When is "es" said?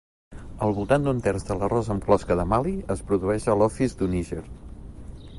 2.95-3.03